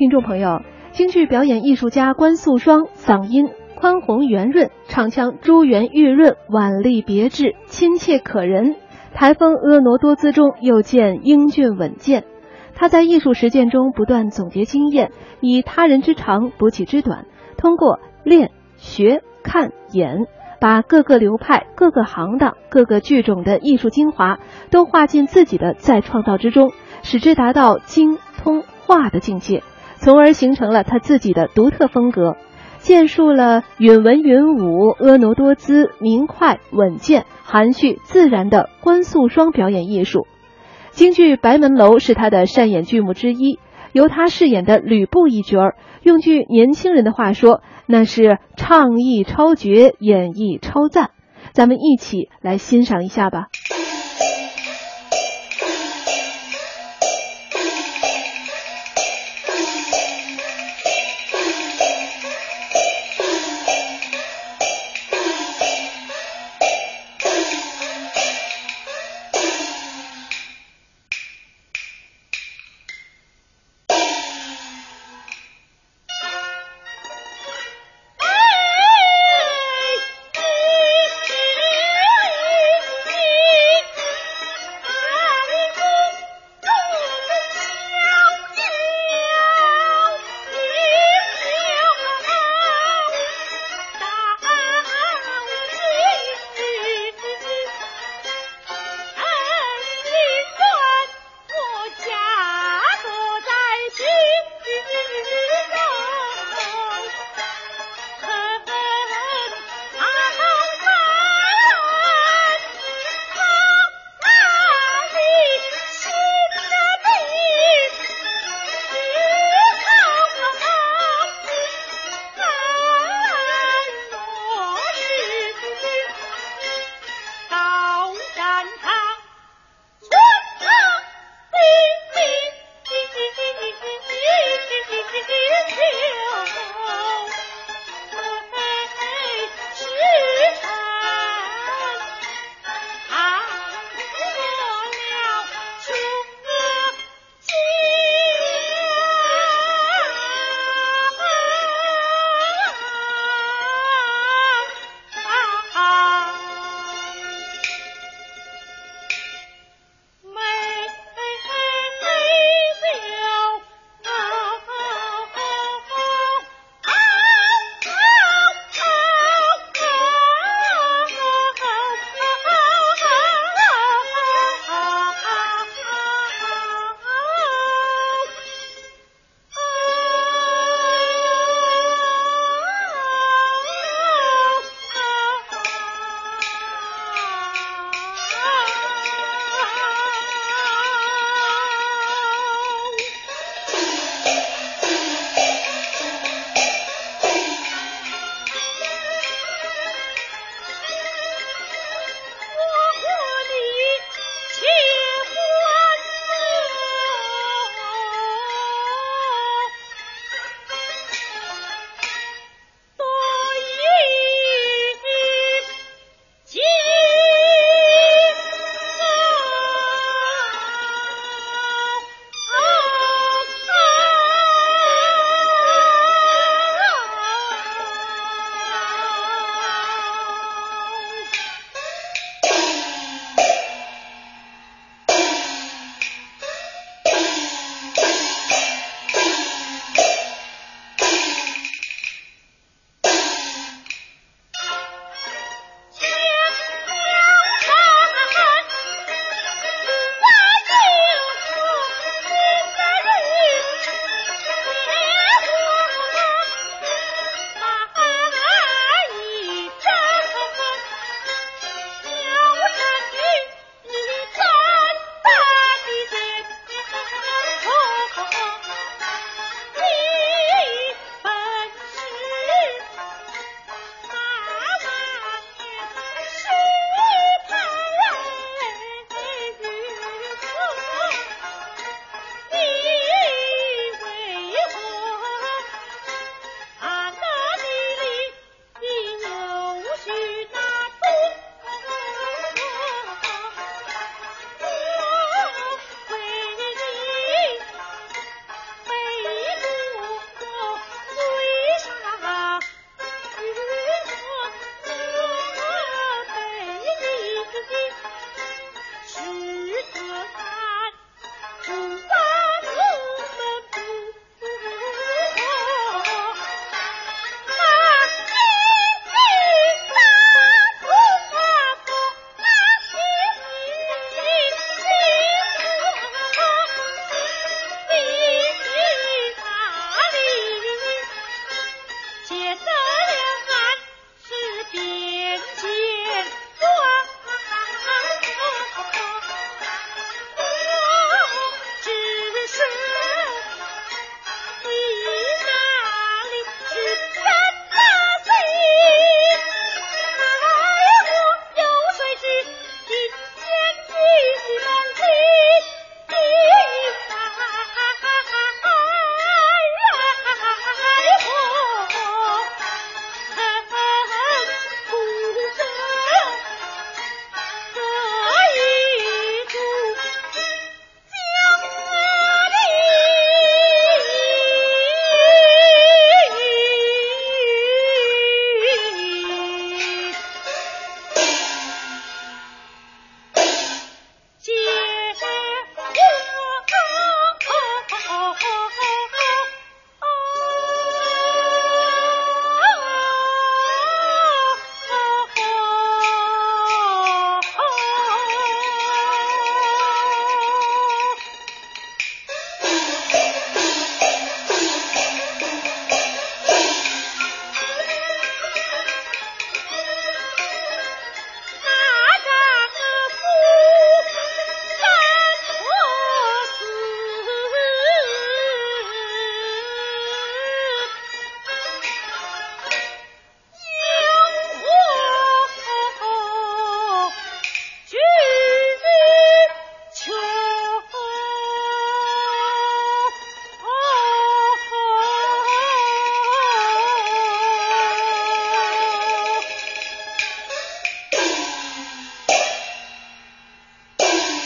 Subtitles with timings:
[0.00, 0.62] 听众朋友，
[0.92, 8.76] 京剧表演艺术家关素霜嗓音宽宏圆润，唱腔珠圆玉润，婉丽别致，亲切可人。
[9.12, 12.24] 台风婀娜多姿中又见英俊稳健。
[12.74, 15.10] 他在艺术实践中不断总结经验，
[15.42, 17.26] 以他人之长补己之短，
[17.58, 20.20] 通过练、学、看、演，
[20.62, 24.38] 把各个流派、各个行当、各个剧种的艺术精华
[24.70, 26.72] 都化进自己的再创造之中，
[27.02, 29.62] 使之达到精通化的境界。
[30.00, 32.36] 从而形成了他自己的独特风格，
[32.78, 40.26] 建树了允文允武、婀娜多姿、明快稳健、含蓄自然的关素霜表演艺术。
[40.90, 43.58] 京剧《白门楼》是他的擅演剧目之一，
[43.92, 51.10] 由他饰演的吕布一角儿，用句年轻人的话说，那是唱艺超绝，演绎超赞。
[51.52, 53.48] 咱们一起来欣赏一下吧。